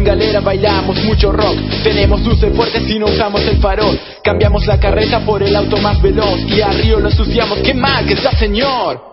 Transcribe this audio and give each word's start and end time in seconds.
sin 0.00 0.04
galera 0.04 0.40
bailamos 0.40 0.96
mucho 1.04 1.30
rock. 1.30 1.56
Tenemos 1.82 2.22
luces 2.24 2.54
fuertes 2.56 2.88
y 2.88 2.98
no 2.98 3.06
usamos 3.06 3.42
el 3.42 3.58
farol. 3.58 3.98
Cambiamos 4.24 4.66
la 4.66 4.80
carreta 4.80 5.20
por 5.20 5.42
el 5.42 5.54
auto 5.54 5.76
más 5.76 6.00
veloz 6.00 6.40
y 6.48 6.60
a 6.62 6.70
Río 6.70 7.00
lo 7.00 7.10
ensuciamos. 7.10 7.58
¡Qué 7.58 7.74
mal 7.74 8.06
que 8.06 8.14
está, 8.14 8.30
señor! 8.32 9.10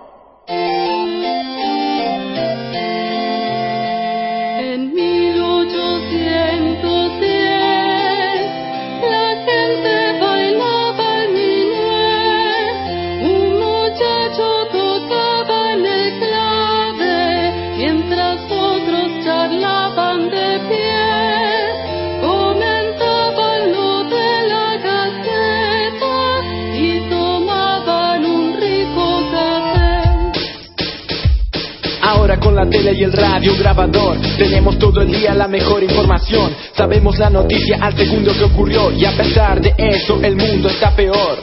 Con 32.48 32.56
la 32.56 32.66
tele 32.70 32.94
y 32.94 33.04
el 33.04 33.12
radio 33.12 33.54
grabador 33.60 34.18
tenemos 34.38 34.80
todo 34.80 35.02
el 35.02 35.12
día 35.12 35.34
la 35.34 35.50
mejor 35.50 35.84
información. 35.84 36.56
Sabemos 36.74 37.20
la 37.20 37.30
noticia 37.30 37.78
al 37.82 37.94
segundo 37.98 38.32
que 38.32 38.46
ocurrió 38.46 38.90
y 38.94 39.04
a 39.04 39.12
pesar 39.12 39.60
de 39.60 39.76
eso 39.78 40.18
el 40.24 40.38
mundo 40.38 40.70
está 40.70 40.96
peor. 40.96 41.40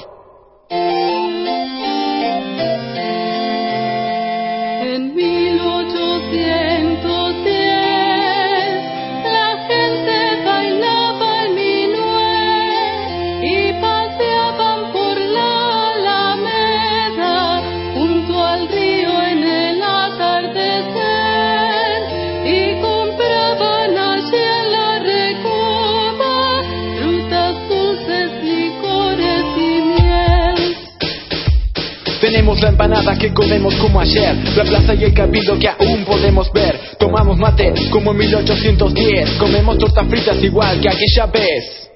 En 4.80 5.14
1810 5.14 6.63
La 32.60 32.70
empanada 32.70 33.14
que 33.19 33.33
comemos 33.33 33.74
como 33.74 34.00
ayer, 34.00 34.34
la 34.56 34.64
plaza 34.64 34.94
y 34.94 35.05
el 35.05 35.12
cabildo 35.12 35.58
que 35.58 35.69
aún 35.69 36.05
podemos 36.05 36.50
ver. 36.52 36.78
Tomamos 36.98 37.36
mate 37.36 37.74
como 37.91 38.12
en 38.12 38.19
1810, 38.19 39.30
comemos 39.33 39.77
tortas 39.77 40.06
fritas 40.08 40.42
igual 40.42 40.80
que 40.80 40.89
aquella 40.89 41.27
vez. 41.27 41.93